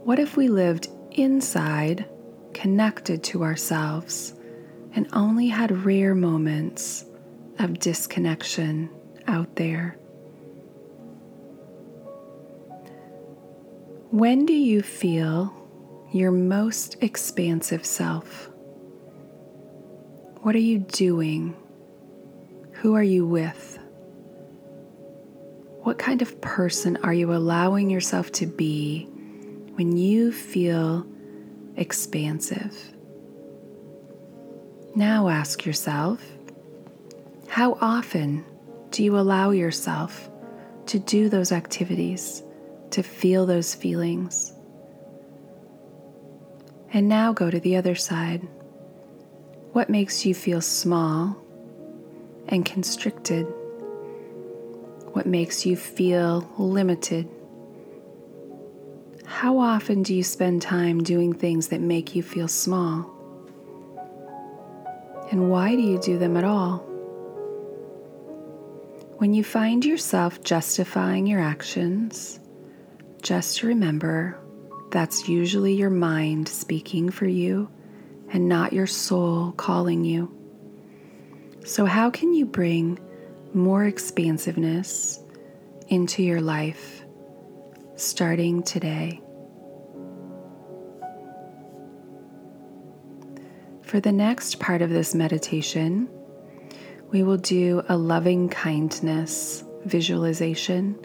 What 0.03 0.19
if 0.19 0.37
we 0.37 0.47
lived 0.47 0.87
inside 1.11 2.05
connected 2.53 3.23
to 3.23 3.43
ourselves 3.43 4.33
and 4.93 5.07
only 5.13 5.47
had 5.47 5.85
rare 5.85 6.15
moments 6.15 7.05
of 7.59 7.79
disconnection 7.79 8.89
out 9.27 9.55
there. 9.55 9.97
When 14.11 14.45
do 14.45 14.53
you 14.53 14.81
feel 14.81 15.53
your 16.11 16.31
most 16.31 16.97
expansive 17.01 17.85
self? 17.85 18.49
What 20.41 20.55
are 20.55 20.59
you 20.59 20.79
doing? 20.79 21.55
Who 22.73 22.95
are 22.95 23.03
you 23.03 23.25
with? 23.25 23.79
What 25.83 25.97
kind 25.97 26.21
of 26.21 26.39
person 26.41 26.97
are 27.03 27.13
you 27.13 27.33
allowing 27.33 27.89
yourself 27.89 28.31
to 28.33 28.45
be 28.45 29.05
when 29.75 29.95
you 29.95 30.31
feel 30.31 31.05
expansive. 31.77 32.75
Now 34.95 35.29
ask 35.29 35.65
yourself 35.65 36.21
how 37.47 37.77
often 37.79 38.43
do 38.89 39.03
you 39.03 39.17
allow 39.17 39.51
yourself 39.51 40.29
to 40.87 40.99
do 40.99 41.29
those 41.29 41.51
activities, 41.51 42.41
to 42.97 43.03
feel 43.03 43.45
those 43.45 43.73
feelings? 43.73 44.53
And 46.91 47.07
now 47.07 47.33
go 47.33 47.49
to 47.49 47.59
the 47.59 47.77
other 47.77 47.95
side. 47.95 48.41
What 49.71 49.89
makes 49.89 50.25
you 50.25 50.35
feel 50.35 50.61
small 50.61 51.37
and 52.49 52.65
constricted? 52.65 53.45
What 55.13 55.25
makes 55.25 55.65
you 55.65 55.75
feel 55.75 56.47
limited 56.57 57.29
how 59.37 59.59
often 59.59 60.01
do 60.01 60.15
you 60.15 60.23
spend 60.23 60.63
time 60.63 61.03
doing 61.03 61.31
things 61.31 61.67
that 61.67 61.79
make 61.79 62.15
you 62.15 62.23
feel 62.23 62.47
small? 62.47 63.07
And 65.29 65.51
why 65.51 65.75
do 65.75 65.81
you 65.83 65.99
do 65.99 66.17
them 66.17 66.35
at 66.37 66.43
all? 66.43 66.77
When 69.17 69.35
you 69.35 69.43
find 69.43 69.85
yourself 69.85 70.43
justifying 70.43 71.27
your 71.27 71.39
actions, 71.39 72.39
just 73.27 73.57
to 73.57 73.67
remember 73.67 74.39
that's 74.89 75.27
usually 75.27 75.73
your 75.73 75.89
mind 75.89 76.47
speaking 76.47 77.09
for 77.09 77.25
you 77.25 77.69
and 78.31 78.47
not 78.47 78.71
your 78.71 78.87
soul 78.87 79.51
calling 79.51 80.05
you. 80.05 80.33
So, 81.65 81.83
how 81.83 82.09
can 82.09 82.33
you 82.33 82.45
bring 82.45 82.97
more 83.53 83.83
expansiveness 83.83 85.19
into 85.89 86.23
your 86.23 86.39
life 86.39 87.03
starting 87.97 88.63
today? 88.63 89.19
For 93.81 93.99
the 93.99 94.13
next 94.13 94.57
part 94.61 94.81
of 94.81 94.89
this 94.89 95.13
meditation, 95.13 96.07
we 97.11 97.23
will 97.23 97.35
do 97.35 97.83
a 97.89 97.97
loving 97.97 98.47
kindness 98.47 99.65
visualization. 99.83 100.97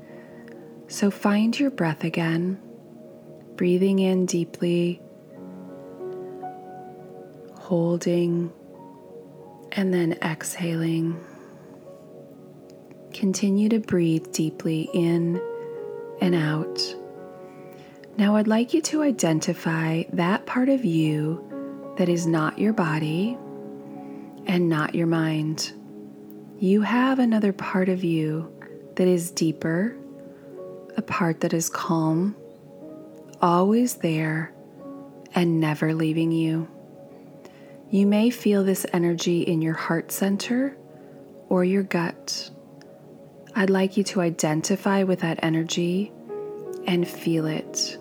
So 0.93 1.11
find 1.11 1.59
your 1.59 1.71
breath 1.71 2.05
again, 2.05 2.61
breathing 3.57 3.99
in 3.99 4.27
deeply, 4.27 5.01
holding, 7.55 8.53
and 9.73 9.95
then 9.95 10.19
exhaling. 10.21 11.19
Continue 13.15 13.71
to 13.71 13.79
breathe 13.79 14.33
deeply 14.33 14.91
in 14.93 15.41
and 16.21 16.35
out. 16.35 16.95
Now, 18.19 18.37
I'd 18.37 18.47
like 18.47 18.75
you 18.75 18.83
to 18.83 19.03
identify 19.03 20.03
that 20.13 20.45
part 20.45 20.69
of 20.69 20.85
you 20.85 21.95
that 21.97 22.11
is 22.11 22.27
not 22.27 22.59
your 22.59 22.75
body 22.75 23.39
and 24.45 24.69
not 24.69 24.95
your 24.95 25.07
mind. 25.07 25.73
You 26.59 26.83
have 26.83 27.19
another 27.19 27.55
part 27.55 27.89
of 27.89 28.05
you 28.05 28.55
that 28.97 29.09
is 29.09 29.31
deeper, 29.31 29.97
a 30.97 31.03
part 31.03 31.41
that 31.41 31.53
is 31.53 31.69
calm, 31.69 32.37
always 33.41 33.97
there, 33.97 34.53
and 35.35 35.61
never 35.61 35.95
leaving 35.95 36.33
you. 36.33 36.69
You 37.91 38.07
may 38.07 38.31
feel 38.31 38.65
this 38.65 38.87
energy 38.93 39.43
in 39.43 39.61
your 39.61 39.75
heart 39.75 40.13
center 40.13 40.77
or 41.49 41.65
your 41.65 41.83
gut. 41.83 42.51
I'd 43.55 43.71
like 43.71 43.97
you 43.97 44.05
to 44.05 44.21
identify 44.23 45.03
with 45.03 45.21
that 45.21 45.41
energy 45.43 46.11
and 46.87 47.07
feel 47.07 47.47
it. 47.47 47.99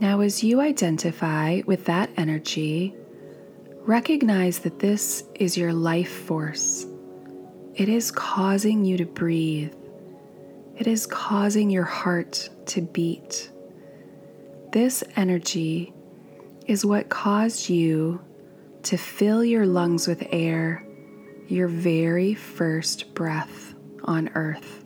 Now, 0.00 0.20
as 0.20 0.42
you 0.42 0.60
identify 0.60 1.60
with 1.66 1.84
that 1.84 2.10
energy, 2.16 2.94
recognize 3.82 4.60
that 4.60 4.78
this 4.78 5.24
is 5.34 5.56
your 5.56 5.72
life 5.72 6.10
force. 6.10 6.86
It 7.74 7.88
is 7.88 8.10
causing 8.10 8.84
you 8.84 8.96
to 8.96 9.04
breathe, 9.04 9.74
it 10.78 10.86
is 10.86 11.06
causing 11.06 11.70
your 11.70 11.84
heart 11.84 12.48
to 12.66 12.80
beat. 12.80 13.50
This 14.72 15.04
energy 15.16 15.92
is 16.66 16.84
what 16.84 17.08
caused 17.08 17.68
you 17.68 18.20
to 18.84 18.96
fill 18.96 19.44
your 19.44 19.66
lungs 19.66 20.06
with 20.08 20.26
air 20.30 20.84
your 21.52 21.68
very 21.68 22.34
first 22.34 23.12
breath 23.14 23.74
on 24.04 24.30
earth. 24.34 24.84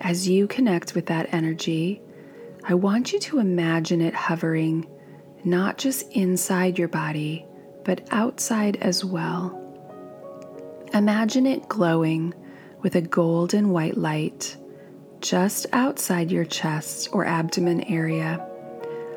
As 0.00 0.28
you 0.28 0.46
connect 0.46 0.94
with 0.94 1.06
that 1.06 1.32
energy, 1.32 2.00
I 2.62 2.74
want 2.74 3.12
you 3.12 3.18
to 3.20 3.40
imagine 3.40 4.00
it 4.00 4.14
hovering 4.14 4.86
not 5.44 5.78
just 5.78 6.10
inside 6.12 6.78
your 6.78 6.88
body, 6.88 7.44
but 7.84 8.06
outside 8.10 8.76
as 8.76 9.04
well. 9.04 9.60
Imagine 10.94 11.46
it 11.46 11.68
glowing 11.68 12.32
with 12.84 12.94
a 12.94 13.00
golden 13.00 13.70
white 13.70 13.96
light 13.96 14.58
just 15.22 15.64
outside 15.72 16.30
your 16.30 16.44
chest 16.44 17.08
or 17.12 17.24
abdomen 17.24 17.80
area, 17.84 18.46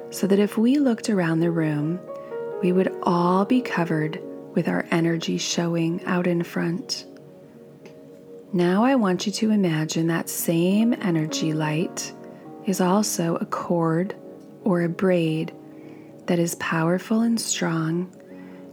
so 0.10 0.26
that 0.26 0.40
if 0.40 0.58
we 0.58 0.80
looked 0.80 1.10
around 1.10 1.42
the 1.42 1.52
room, 1.52 2.00
we 2.62 2.72
would 2.72 2.96
all 3.04 3.44
be 3.44 3.60
covered 3.62 4.22
with 4.56 4.70
our 4.70 4.86
energy 4.90 5.38
showing 5.38 6.02
out 6.06 6.26
in 6.26 6.42
front. 6.42 7.06
Now 8.54 8.86
I 8.86 8.96
want 8.96 9.26
you 9.26 9.34
to 9.34 9.52
imagine 9.52 10.08
that 10.08 10.30
same 10.30 10.94
energy 10.94 11.52
light 11.52 12.14
is 12.66 12.80
also 12.80 13.36
a 13.36 13.46
cord 13.46 14.16
or 14.64 14.84
a 14.84 14.90
braid 14.90 15.54
that 16.28 16.40
is 16.40 16.56
powerful 16.56 17.20
and 17.20 17.40
strong, 17.40 18.10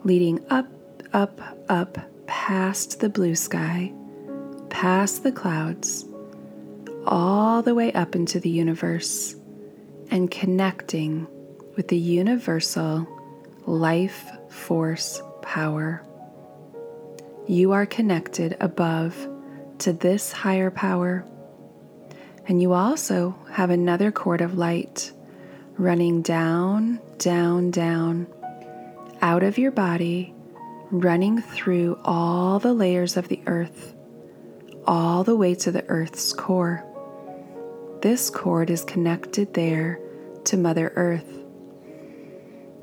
leading 0.05 0.39
up, 0.51 0.69
up, 1.13 1.41
up 1.69 1.99
past 2.29 3.01
the 3.01 3.09
blue 3.09 3.35
sky, 3.35 3.93
past 4.75 5.23
the 5.23 5.31
clouds, 5.31 6.05
all 7.07 7.63
the 7.63 7.77
way 7.77 7.93
up 7.93 8.17
into 8.17 8.41
the 8.41 8.51
universe, 8.51 9.37
and 10.11 10.33
connecting 10.33 11.29
with 11.77 11.87
the 11.87 11.97
universal 11.97 13.07
life 13.67 14.29
force 14.49 15.23
power. 15.43 16.05
You 17.47 17.71
are 17.71 17.87
connected 17.87 18.57
above 18.59 19.17
to 19.79 19.93
this 19.93 20.33
higher 20.33 20.73
power. 20.73 21.25
And 22.49 22.61
you 22.61 22.73
also 22.73 23.37
have 23.53 23.71
another 23.71 24.11
cord 24.11 24.41
of 24.41 24.59
light 24.59 25.13
running 25.79 26.21
down, 26.21 27.01
down, 27.19 27.71
down, 27.71 28.27
out 29.23 29.45
of 29.45 29.57
your 29.57 29.71
body, 29.71 30.35
running 30.91 31.41
through 31.41 31.97
all 32.05 32.59
the 32.59 32.75
layers 32.75 33.17
of 33.17 33.29
the 33.29 33.41
earth, 33.47 33.95
all 34.87 35.25
the 35.25 35.37
way 35.37 35.55
to 35.55 35.71
the 35.71 35.85
earth's 35.89 36.33
core. 36.33 36.85
This 38.03 38.31
cord 38.31 38.71
is 38.71 38.85
connected 38.85 39.55
there 39.55 39.99
to 40.45 40.57
Mother 40.57 40.93
Earth. 40.97 41.39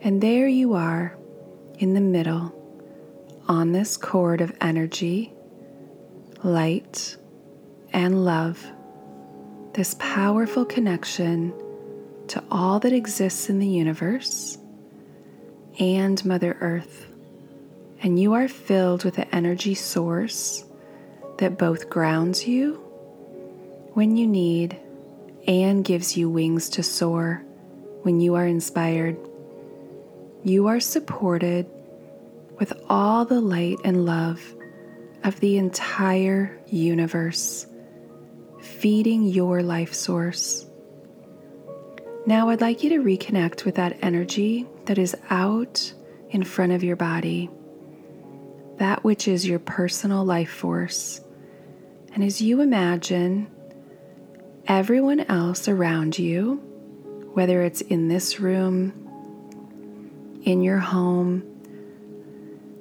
And 0.01 0.21
there 0.21 0.47
you 0.47 0.73
are 0.73 1.15
in 1.77 1.93
the 1.93 2.01
middle 2.01 2.57
on 3.47 3.71
this 3.71 3.97
cord 3.97 4.41
of 4.41 4.55
energy 4.61 5.33
light, 6.43 7.17
and 7.93 8.25
love, 8.25 8.65
this 9.73 9.95
powerful 9.99 10.65
connection 10.65 11.53
to 12.27 12.43
all 12.49 12.79
that 12.79 12.93
exists 12.93 13.49
in 13.49 13.59
the 13.59 13.67
universe 13.67 14.57
and 15.79 16.23
Mother 16.25 16.57
Earth. 16.61 17.07
And 18.01 18.19
you 18.19 18.33
are 18.33 18.47
filled 18.47 19.03
with 19.03 19.17
an 19.17 19.27
energy 19.31 19.75
source 19.75 20.65
that 21.41 21.57
both 21.57 21.89
grounds 21.89 22.47
you 22.47 22.75
when 23.93 24.15
you 24.15 24.27
need 24.27 24.79
and 25.47 25.83
gives 25.83 26.15
you 26.15 26.29
wings 26.29 26.69
to 26.69 26.83
soar 26.83 27.43
when 28.03 28.19
you 28.19 28.35
are 28.35 28.45
inspired. 28.45 29.17
You 30.43 30.67
are 30.67 30.79
supported 30.79 31.65
with 32.59 32.73
all 32.87 33.25
the 33.25 33.41
light 33.41 33.79
and 33.83 34.05
love 34.05 34.39
of 35.23 35.39
the 35.39 35.57
entire 35.57 36.59
universe, 36.67 37.65
feeding 38.59 39.23
your 39.23 39.63
life 39.63 39.95
source. 39.95 40.67
Now, 42.27 42.49
I'd 42.49 42.61
like 42.61 42.83
you 42.83 42.91
to 42.91 43.03
reconnect 43.03 43.65
with 43.65 43.75
that 43.75 43.97
energy 44.03 44.67
that 44.85 44.99
is 44.99 45.17
out 45.31 45.91
in 46.29 46.43
front 46.43 46.73
of 46.73 46.83
your 46.83 46.97
body, 46.97 47.49
that 48.77 49.03
which 49.03 49.27
is 49.27 49.47
your 49.47 49.57
personal 49.57 50.23
life 50.23 50.51
force. 50.51 51.19
And 52.13 52.23
as 52.23 52.41
you 52.41 52.61
imagine 52.61 53.47
everyone 54.67 55.21
else 55.21 55.67
around 55.67 56.19
you, 56.19 56.55
whether 57.33 57.61
it's 57.63 57.81
in 57.81 58.07
this 58.09 58.39
room, 58.39 58.93
in 60.43 60.61
your 60.61 60.79
home, 60.79 61.43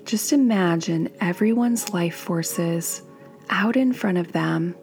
just 0.05 0.33
imagine 0.33 1.09
everyone's 1.21 1.91
life 1.91 2.17
forces 2.17 3.03
out 3.49 3.77
in 3.77 3.93
front 3.93 4.19
of 4.19 4.33
them 4.33 4.75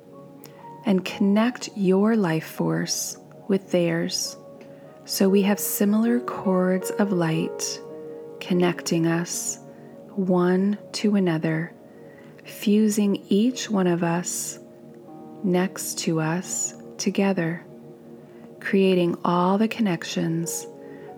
and 0.85 1.03
connect 1.03 1.69
your 1.75 2.15
life 2.15 2.45
force 2.45 3.17
with 3.49 3.71
theirs. 3.71 4.37
So 5.03 5.27
we 5.27 5.41
have 5.41 5.59
similar 5.59 6.19
cords 6.21 6.89
of 6.91 7.11
light 7.11 7.81
connecting 8.39 9.07
us 9.07 9.59
one 10.15 10.77
to 10.93 11.15
another, 11.15 11.73
fusing 12.47 13.23
each 13.29 13.69
one 13.69 13.87
of 13.87 14.03
us 14.03 14.59
next 15.43 15.99
to 15.99 16.19
us 16.19 16.73
together, 16.97 17.65
creating 18.59 19.17
all 19.23 19.57
the 19.57 19.67
connections 19.67 20.67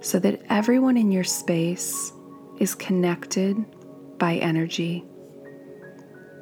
so 0.02 0.20
that 0.20 0.42
everyone 0.50 0.98
in 0.98 1.12
your 1.12 1.24
space 1.24 2.12
is 2.60 2.76
connected 2.76 3.58
by 4.18 4.36
energy. 4.36 5.04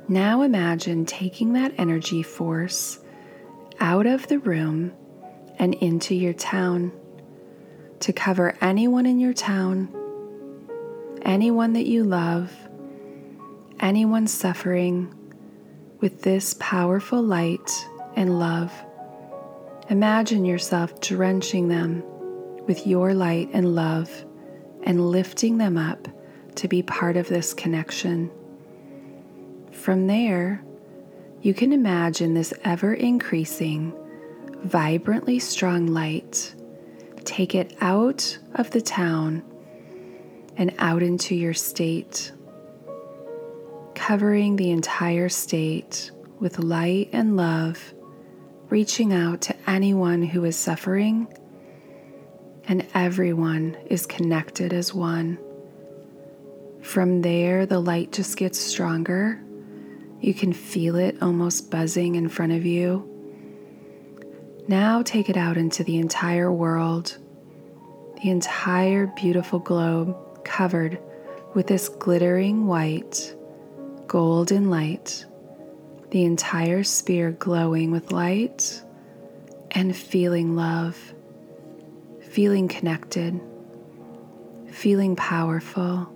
Now 0.07 0.41
imagine 0.41 1.05
taking 1.05 1.53
that 1.53 1.73
energy 1.77 2.23
force 2.23 2.99
out 3.79 4.05
of 4.05 4.27
the 4.27 4.39
room 4.39 4.93
and 5.59 5.73
into 5.75 6.15
your 6.15 6.33
town 6.33 6.91
to 7.99 8.13
cover 8.13 8.55
anyone 8.61 9.05
in 9.05 9.19
your 9.19 9.33
town, 9.33 9.89
anyone 11.23 11.73
that 11.73 11.87
you 11.87 12.03
love, 12.03 12.51
anyone 13.79 14.27
suffering 14.27 15.13
with 15.99 16.21
this 16.21 16.55
powerful 16.59 17.21
light 17.21 17.71
and 18.15 18.39
love. 18.39 18.71
Imagine 19.89 20.45
yourself 20.45 20.99
drenching 20.99 21.67
them 21.67 22.03
with 22.65 22.85
your 22.85 23.13
light 23.13 23.49
and 23.53 23.73
love 23.75 24.25
and 24.83 25.09
lifting 25.09 25.57
them 25.57 25.77
up 25.77 26.07
to 26.55 26.67
be 26.67 26.81
part 26.81 27.17
of 27.17 27.27
this 27.27 27.53
connection. 27.53 28.31
From 29.71 30.07
there, 30.07 30.63
you 31.41 31.53
can 31.53 31.71
imagine 31.71 32.33
this 32.33 32.53
ever 32.63 32.93
increasing, 32.93 33.93
vibrantly 34.63 35.39
strong 35.39 35.87
light. 35.87 36.53
Take 37.23 37.55
it 37.55 37.77
out 37.79 38.37
of 38.55 38.71
the 38.71 38.81
town 38.81 39.43
and 40.57 40.73
out 40.79 41.03
into 41.03 41.35
your 41.35 41.53
state, 41.53 42.31
covering 43.97 44.55
the 44.55 44.69
entire 44.69 45.27
state 45.27 46.11
with 46.39 46.59
light 46.59 47.09
and 47.11 47.35
love, 47.35 47.93
reaching 48.69 49.11
out 49.11 49.41
to 49.41 49.55
anyone 49.67 50.21
who 50.21 50.45
is 50.45 50.55
suffering, 50.55 51.27
and 52.67 52.85
everyone 52.93 53.75
is 53.87 54.05
connected 54.05 54.71
as 54.71 54.93
one. 54.93 55.39
From 56.83 57.23
there, 57.23 57.65
the 57.65 57.79
light 57.79 58.11
just 58.11 58.37
gets 58.37 58.59
stronger. 58.59 59.43
You 60.21 60.35
can 60.35 60.53
feel 60.53 60.95
it 60.95 61.17
almost 61.21 61.71
buzzing 61.71 62.15
in 62.15 62.29
front 62.29 62.51
of 62.51 62.65
you. 62.65 63.03
Now 64.67 65.01
take 65.01 65.27
it 65.27 65.37
out 65.37 65.57
into 65.57 65.83
the 65.83 65.97
entire 65.97 66.51
world, 66.51 67.17
the 68.21 68.29
entire 68.29 69.07
beautiful 69.07 69.57
globe 69.57 70.15
covered 70.43 70.99
with 71.55 71.65
this 71.65 71.89
glittering 71.89 72.67
white, 72.67 73.33
golden 74.07 74.69
light, 74.69 75.25
the 76.11 76.23
entire 76.23 76.83
sphere 76.83 77.31
glowing 77.31 77.91
with 77.91 78.11
light 78.11 78.81
and 79.71 79.95
feeling 79.95 80.55
love, 80.55 81.13
feeling 82.21 82.67
connected, 82.67 83.39
feeling 84.71 85.15
powerful. 85.15 86.11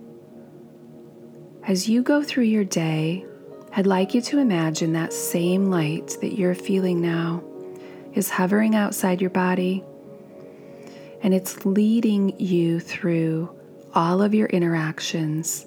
As 1.66 1.88
you 1.88 2.02
go 2.02 2.22
through 2.22 2.44
your 2.44 2.64
day, 2.64 3.24
I'd 3.74 3.86
like 3.86 4.14
you 4.14 4.20
to 4.22 4.38
imagine 4.38 4.92
that 4.94 5.12
same 5.12 5.70
light 5.70 6.16
that 6.20 6.38
you're 6.38 6.54
feeling 6.54 7.00
now 7.00 7.42
is 8.14 8.30
hovering 8.30 8.74
outside 8.74 9.20
your 9.20 9.30
body 9.30 9.84
and 11.22 11.32
it's 11.32 11.64
leading 11.64 12.38
you 12.38 12.80
through 12.80 13.54
all 13.94 14.22
of 14.22 14.34
your 14.34 14.48
interactions, 14.48 15.66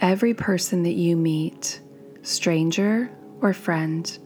every 0.00 0.34
person 0.34 0.82
that 0.84 0.94
you 0.94 1.16
meet, 1.16 1.80
stranger 2.22 3.10
or 3.40 3.52
friend. 3.52 4.18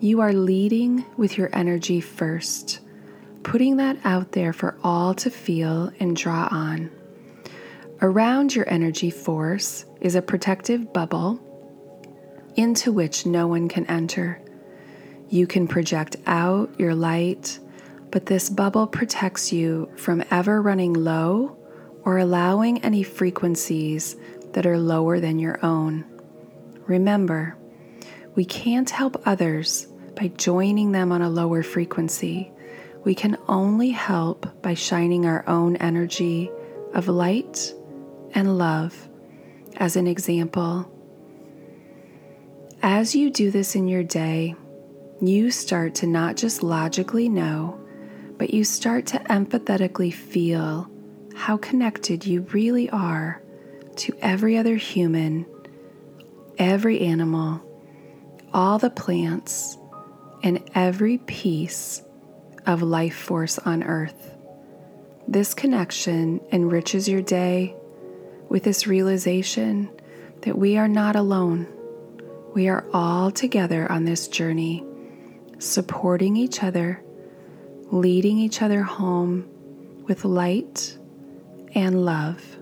You 0.00 0.20
are 0.20 0.32
leading 0.32 1.04
with 1.16 1.38
your 1.38 1.48
energy 1.52 2.00
first, 2.00 2.80
putting 3.42 3.76
that 3.78 3.96
out 4.04 4.32
there 4.32 4.52
for 4.52 4.76
all 4.82 5.14
to 5.14 5.30
feel 5.30 5.90
and 5.98 6.16
draw 6.16 6.48
on. 6.50 6.90
Around 8.02 8.54
your 8.54 8.68
energy 8.68 9.10
force 9.10 9.86
is 10.00 10.14
a 10.14 10.22
protective 10.22 10.92
bubble 10.92 11.40
into 12.56 12.92
which 12.92 13.24
no 13.26 13.46
one 13.46 13.68
can 13.68 13.86
enter. 13.86 14.40
You 15.28 15.46
can 15.46 15.66
project 15.66 16.16
out 16.26 16.78
your 16.78 16.94
light, 16.94 17.58
but 18.10 18.26
this 18.26 18.50
bubble 18.50 18.86
protects 18.86 19.52
you 19.52 19.90
from 19.96 20.22
ever 20.30 20.60
running 20.60 20.92
low 20.92 21.56
or 22.04 22.18
allowing 22.18 22.84
any 22.84 23.02
frequencies 23.02 24.16
that 24.56 24.64
are 24.64 24.78
lower 24.78 25.20
than 25.20 25.38
your 25.38 25.62
own. 25.62 26.02
Remember, 26.86 27.58
we 28.36 28.46
can't 28.46 28.88
help 28.88 29.20
others 29.26 29.86
by 30.14 30.28
joining 30.28 30.92
them 30.92 31.12
on 31.12 31.20
a 31.20 31.28
lower 31.28 31.62
frequency. 31.62 32.50
We 33.04 33.14
can 33.14 33.36
only 33.48 33.90
help 33.90 34.62
by 34.62 34.72
shining 34.72 35.26
our 35.26 35.46
own 35.46 35.76
energy 35.76 36.50
of 36.94 37.06
light 37.06 37.74
and 38.32 38.56
love 38.56 39.10
as 39.76 39.94
an 39.94 40.06
example. 40.06 40.90
As 42.82 43.14
you 43.14 43.28
do 43.28 43.50
this 43.50 43.74
in 43.74 43.88
your 43.88 44.04
day, 44.04 44.54
you 45.20 45.50
start 45.50 45.94
to 45.96 46.06
not 46.06 46.34
just 46.34 46.62
logically 46.62 47.28
know, 47.28 47.78
but 48.38 48.54
you 48.54 48.64
start 48.64 49.04
to 49.08 49.18
empathetically 49.18 50.14
feel 50.14 50.90
how 51.34 51.58
connected 51.58 52.24
you 52.24 52.40
really 52.52 52.88
are 52.88 53.42
to 53.96 54.16
every 54.20 54.56
other 54.56 54.76
human, 54.76 55.46
every 56.58 57.00
animal, 57.00 57.62
all 58.52 58.78
the 58.78 58.90
plants, 58.90 59.76
and 60.42 60.62
every 60.74 61.18
piece 61.18 62.02
of 62.66 62.82
life 62.82 63.16
force 63.16 63.58
on 63.58 63.82
earth. 63.82 64.34
This 65.28 65.54
connection 65.54 66.40
enriches 66.52 67.08
your 67.08 67.22
day 67.22 67.74
with 68.48 68.62
this 68.62 68.86
realization 68.86 69.90
that 70.42 70.56
we 70.56 70.76
are 70.76 70.88
not 70.88 71.16
alone. 71.16 71.66
We 72.54 72.68
are 72.68 72.86
all 72.92 73.30
together 73.30 73.90
on 73.90 74.04
this 74.04 74.28
journey, 74.28 74.84
supporting 75.58 76.36
each 76.36 76.62
other, 76.62 77.02
leading 77.90 78.38
each 78.38 78.62
other 78.62 78.82
home 78.82 79.48
with 80.06 80.24
light 80.24 80.96
and 81.74 82.04
love. 82.04 82.55